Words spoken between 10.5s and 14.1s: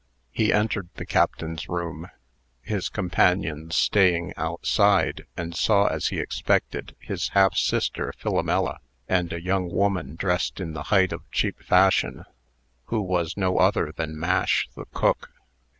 in the height of cheap fashion, who was no other